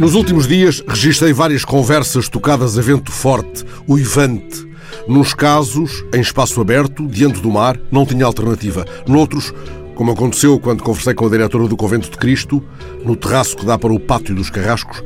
Nos 0.00 0.14
últimos 0.14 0.48
dias, 0.48 0.82
registrei 0.88 1.30
várias 1.30 1.62
conversas 1.62 2.26
tocadas 2.26 2.78
a 2.78 2.80
vento 2.80 3.12
forte, 3.12 3.66
uivante. 3.86 4.66
Nos 5.06 5.34
casos, 5.34 6.02
em 6.14 6.22
espaço 6.22 6.58
aberto, 6.58 7.06
diante 7.06 7.38
do 7.42 7.50
mar, 7.50 7.78
não 7.92 8.06
tinha 8.06 8.24
alternativa. 8.24 8.86
Noutros, 9.06 9.52
como 9.94 10.12
aconteceu 10.12 10.58
quando 10.58 10.82
conversei 10.82 11.12
com 11.12 11.26
a 11.26 11.28
diretora 11.28 11.68
do 11.68 11.76
Convento 11.76 12.10
de 12.10 12.16
Cristo, 12.16 12.64
no 13.04 13.14
terraço 13.14 13.54
que 13.54 13.66
dá 13.66 13.78
para 13.78 13.92
o 13.92 14.00
Pátio 14.00 14.34
dos 14.34 14.48
Carrascos, 14.48 15.04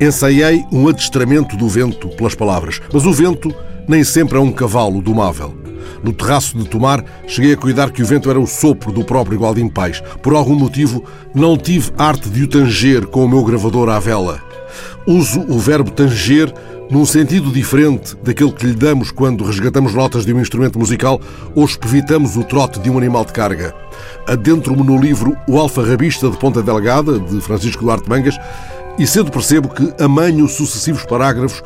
ensaiei 0.00 0.64
um 0.70 0.86
adestramento 0.86 1.56
do 1.56 1.66
vento 1.66 2.08
pelas 2.10 2.36
palavras. 2.36 2.80
Mas 2.92 3.04
o 3.06 3.12
vento 3.12 3.52
nem 3.88 4.04
sempre 4.04 4.38
é 4.38 4.40
um 4.40 4.52
cavalo 4.52 5.02
domável. 5.02 5.52
No 6.02 6.12
terraço 6.12 6.56
de 6.56 6.68
Tomar, 6.68 7.04
cheguei 7.26 7.52
a 7.52 7.56
cuidar 7.56 7.90
que 7.90 8.02
o 8.02 8.06
vento 8.06 8.30
era 8.30 8.40
o 8.40 8.46
sopro 8.46 8.92
do 8.92 9.04
próprio 9.04 9.38
Gualdim 9.38 9.68
Pais. 9.68 10.02
Por 10.22 10.34
algum 10.34 10.54
motivo, 10.54 11.04
não 11.34 11.56
tive 11.56 11.90
arte 11.98 12.28
de 12.28 12.44
o 12.44 12.48
tanger 12.48 13.06
com 13.06 13.24
o 13.24 13.28
meu 13.28 13.42
gravador 13.44 13.88
à 13.88 13.98
vela. 13.98 14.40
Uso 15.06 15.40
o 15.48 15.58
verbo 15.58 15.90
tanger 15.90 16.52
num 16.90 17.04
sentido 17.04 17.50
diferente 17.50 18.16
daquele 18.22 18.52
que 18.52 18.66
lhe 18.66 18.74
damos 18.74 19.10
quando 19.10 19.44
resgatamos 19.44 19.94
notas 19.94 20.24
de 20.24 20.32
um 20.32 20.40
instrumento 20.40 20.78
musical 20.78 21.20
ou 21.54 21.64
espevitamos 21.64 22.36
o 22.36 22.44
trote 22.44 22.80
de 22.80 22.90
um 22.90 22.96
animal 22.96 23.24
de 23.24 23.32
carga. 23.32 23.74
Adentro-me 24.26 24.82
no 24.82 24.98
livro 24.98 25.36
O 25.46 25.58
Alfarrabista 25.58 26.30
de 26.30 26.36
Ponta 26.36 26.62
Delgada, 26.62 27.18
de 27.18 27.40
Francisco 27.40 27.84
Duarte 27.84 28.08
Mangas, 28.08 28.38
e 28.98 29.06
cedo 29.06 29.30
percebo 29.30 29.68
que 29.68 29.92
amanho 30.02 30.48
sucessivos 30.48 31.04
parágrafos 31.04 31.62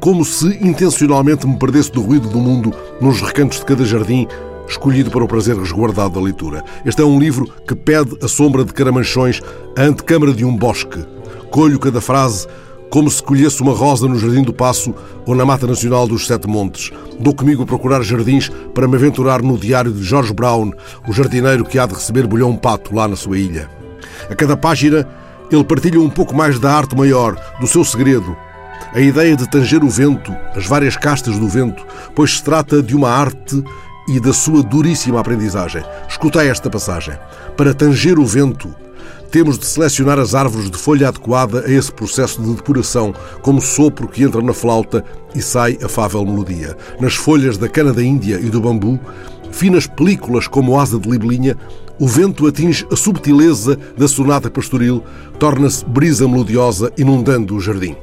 como 0.00 0.24
se 0.24 0.46
intencionalmente 0.60 1.46
me 1.46 1.58
perdesse 1.58 1.92
do 1.92 2.02
ruído 2.02 2.28
do 2.28 2.38
mundo 2.38 2.72
nos 3.00 3.20
recantos 3.20 3.58
de 3.58 3.64
cada 3.64 3.84
jardim, 3.84 4.26
escolhido 4.68 5.10
para 5.10 5.24
o 5.24 5.28
prazer 5.28 5.56
resguardado 5.56 6.14
da 6.14 6.20
leitura. 6.20 6.62
Este 6.84 7.02
é 7.02 7.04
um 7.04 7.18
livro 7.18 7.48
que 7.66 7.74
pede 7.74 8.16
a 8.22 8.28
sombra 8.28 8.64
de 8.64 8.72
caramanchões, 8.72 9.40
a 9.76 9.82
antecâmara 9.82 10.32
de 10.32 10.44
um 10.44 10.56
bosque. 10.56 11.04
Colho 11.50 11.78
cada 11.78 12.00
frase 12.00 12.46
como 12.90 13.10
se 13.10 13.22
colhesse 13.22 13.60
uma 13.60 13.72
rosa 13.72 14.08
no 14.08 14.18
Jardim 14.18 14.42
do 14.42 14.52
Passo 14.52 14.94
ou 15.26 15.34
na 15.34 15.44
Mata 15.44 15.66
Nacional 15.66 16.06
dos 16.06 16.26
Sete 16.26 16.48
Montes. 16.48 16.90
Dou 17.20 17.34
comigo 17.34 17.62
a 17.62 17.66
procurar 17.66 18.02
jardins 18.02 18.50
para 18.74 18.88
me 18.88 18.96
aventurar 18.96 19.42
no 19.42 19.58
diário 19.58 19.92
de 19.92 20.02
George 20.02 20.32
Brown, 20.32 20.72
o 21.06 21.12
jardineiro 21.12 21.64
que 21.64 21.78
há 21.78 21.86
de 21.86 21.94
receber 21.94 22.26
bolhão 22.26 22.56
pato 22.56 22.94
lá 22.94 23.06
na 23.06 23.16
sua 23.16 23.38
ilha. 23.38 23.68
A 24.30 24.34
cada 24.34 24.56
página, 24.56 25.06
ele 25.50 25.64
partilha 25.64 26.00
um 26.00 26.10
pouco 26.10 26.34
mais 26.34 26.58
da 26.58 26.72
arte 26.72 26.96
maior, 26.96 27.36
do 27.60 27.66
seu 27.66 27.84
segredo, 27.84 28.36
a 28.92 29.00
ideia 29.00 29.36
de 29.36 29.48
tanger 29.48 29.84
o 29.84 29.88
vento, 29.88 30.34
as 30.54 30.66
várias 30.66 30.96
castas 30.96 31.38
do 31.38 31.48
vento, 31.48 31.84
pois 32.14 32.36
se 32.36 32.42
trata 32.42 32.82
de 32.82 32.96
uma 32.96 33.10
arte 33.10 33.62
e 34.08 34.18
da 34.18 34.32
sua 34.32 34.62
duríssima 34.62 35.20
aprendizagem. 35.20 35.82
Escutei 36.08 36.48
esta 36.48 36.70
passagem. 36.70 37.14
Para 37.56 37.74
tanger 37.74 38.18
o 38.18 38.24
vento, 38.24 38.74
temos 39.30 39.58
de 39.58 39.66
selecionar 39.66 40.18
as 40.18 40.34
árvores 40.34 40.70
de 40.70 40.78
folha 40.78 41.08
adequada 41.08 41.64
a 41.66 41.70
esse 41.70 41.92
processo 41.92 42.40
de 42.40 42.54
depuração, 42.54 43.14
como 43.42 43.60
sopro 43.60 44.08
que 44.08 44.22
entra 44.22 44.40
na 44.40 44.54
flauta 44.54 45.04
e 45.34 45.42
sai 45.42 45.78
afável 45.82 46.24
melodia. 46.24 46.76
Nas 46.98 47.14
folhas 47.14 47.58
da 47.58 47.68
cana 47.68 47.92
da 47.92 48.02
Índia 48.02 48.40
e 48.40 48.48
do 48.48 48.60
bambu, 48.60 48.98
finas 49.52 49.86
películas 49.86 50.48
como 50.48 50.80
asa 50.80 50.98
de 50.98 51.10
libelinha, 51.10 51.56
o 52.00 52.06
vento 52.06 52.46
atinge 52.46 52.86
a 52.90 52.96
subtileza 52.96 53.78
da 53.96 54.08
sonata 54.08 54.50
pastoril, 54.50 55.02
torna-se 55.38 55.84
brisa 55.84 56.26
melodiosa 56.26 56.90
inundando 56.96 57.54
o 57.54 57.60
jardim. 57.60 57.96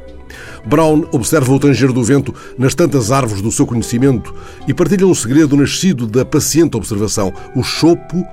Brown 0.65 1.05
observa 1.11 1.53
o 1.53 1.59
tanger 1.59 1.91
do 1.91 2.03
vento 2.03 2.33
nas 2.57 2.75
tantas 2.75 3.11
árvores 3.11 3.41
do 3.41 3.51
seu 3.51 3.65
conhecimento 3.65 4.33
e 4.67 4.73
partilha 4.73 5.07
um 5.07 5.15
segredo 5.15 5.55
nascido 5.55 6.07
da 6.07 6.25
paciente 6.25 6.77
observação. 6.77 7.33
O 7.55 7.63
chopo 7.63 8.25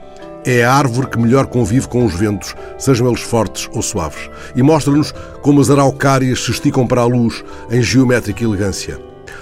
é 0.44 0.64
a 0.64 0.72
árvore 0.72 1.06
que 1.06 1.18
melhor 1.18 1.46
convive 1.46 1.88
com 1.88 2.04
os 2.04 2.14
ventos, 2.14 2.54
sejam 2.78 3.08
eles 3.08 3.20
fortes 3.20 3.68
ou 3.72 3.82
suaves, 3.82 4.28
e 4.56 4.62
mostra-nos 4.62 5.12
como 5.40 5.60
as 5.60 5.70
araucárias 5.70 6.42
se 6.42 6.50
esticam 6.50 6.86
para 6.86 7.02
a 7.02 7.06
luz 7.06 7.44
em 7.70 7.82
geométrica 7.82 8.42
elegância. 8.42 8.98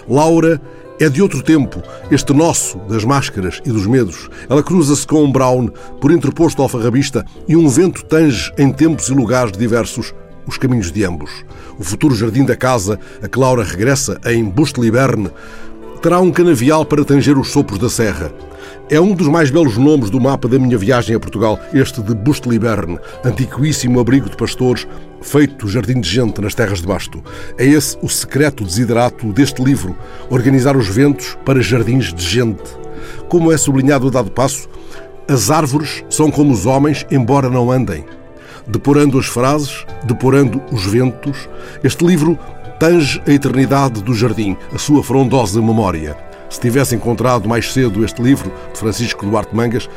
Laura 0.09 0.61
é 1.01 1.09
de 1.09 1.23
outro 1.23 1.43
tempo, 1.43 1.83
este 2.11 2.35
nosso 2.35 2.77
das 2.81 3.05
máscaras 3.05 3.63
e 3.65 3.71
dos 3.71 3.87
medos. 3.87 4.29
Ela 4.51 4.63
cruza-se 4.63 5.07
com 5.07 5.25
um 5.25 5.33
Brown 5.33 5.69
por 5.99 6.13
interposto 6.13 6.61
alfarrabista 6.61 7.25
e 7.49 7.57
um 7.57 7.69
vento 7.69 8.05
tange 8.05 8.53
em 8.59 8.71
tempos 8.71 9.09
e 9.09 9.15
lugares 9.15 9.57
diversos 9.57 10.13
os 10.51 10.59
caminhos 10.59 10.91
de 10.91 11.05
ambos. 11.05 11.31
O 11.79 11.85
futuro 11.85 12.15
jardim 12.15 12.45
da 12.45 12.57
casa, 12.57 12.99
a 13.23 13.29
que 13.29 13.39
Laura 13.39 13.63
regressa 13.63 14.21
em 14.27 14.45
Busteliberne, 14.45 15.31
terá 16.03 16.21
um 16.21 16.33
canavial 16.33 16.85
para 16.85 17.05
tanger 17.05 17.39
os 17.39 17.51
sopros 17.51 17.79
da 17.79 17.89
serra. 17.89 18.33
É 18.91 19.01
um 19.01 19.15
dos 19.15 19.29
mais 19.29 19.51
belos 19.51 19.77
nomes 19.77 20.11
do 20.11 20.21
mapa 20.21 20.49
da 20.49 20.59
minha 20.59 20.77
viagem 20.77 21.15
a 21.15 21.21
Portugal, 21.21 21.61
este 21.73 22.03
de 22.03 22.15
Busteliberne, 22.15 22.99
antiquíssimo 23.25 24.01
abrigo 24.01 24.29
de 24.29 24.37
pastores, 24.37 24.89
feito 25.23 25.69
jardim 25.69 26.01
de 26.01 26.09
gente 26.09 26.41
nas 26.41 26.55
terras 26.55 26.81
de 26.81 26.87
Basto. 26.89 27.23
É 27.57 27.65
esse 27.65 27.97
o 28.03 28.09
secreto 28.09 28.65
desiderato 28.65 29.33
deste 29.33 29.63
livro, 29.63 29.97
organizar 30.29 30.77
os 30.77 30.89
ventos 30.89 31.39
para 31.45 31.63
jardins 31.63 32.13
de 32.13 32.25
gente. 32.25 32.77
Como 33.29 33.53
é 33.53 33.57
sublinhado 33.57 34.09
a 34.09 34.11
dado 34.11 34.33
passo, 34.33 34.69
as 35.29 35.49
árvores 35.49 36.05
são 36.11 36.29
como 36.29 36.53
os 36.53 36.67
homens, 36.67 37.07
embora 37.09 37.49
não 37.49 37.71
andem 37.71 38.05
depurando 38.71 39.19
as 39.19 39.27
frases, 39.27 39.85
depurando 40.05 40.63
os 40.71 40.87
ventos, 40.87 41.49
este 41.83 42.05
livro 42.07 42.39
tange 42.79 43.21
a 43.27 43.33
eternidade 43.33 44.03
do 44.03 44.15
jardim, 44.15 44.57
a 44.73 44.79
sua 44.79 45.03
frondosa 45.03 45.61
memória. 45.61 46.17
Se 46.49 46.61
tivesse 46.61 46.95
encontrado 46.95 47.49
mais 47.49 47.73
cedo 47.73 48.05
este 48.05 48.23
livro, 48.23 48.51
de 48.73 48.79
Francisco 48.79 49.27
Duarte 49.27 49.55
Mangas, 49.55 49.89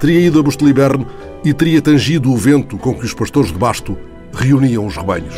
teria 0.00 0.26
ido 0.26 0.40
a 0.40 0.42
Busteliberne 0.42 1.06
e 1.44 1.54
teria 1.54 1.80
tangido 1.80 2.32
o 2.32 2.36
vento 2.36 2.76
com 2.78 2.94
que 2.94 3.04
os 3.04 3.14
pastores 3.14 3.52
de 3.52 3.58
Basto 3.58 3.96
reuniam 4.32 4.86
os 4.86 4.96
rebanhos. 4.96 5.34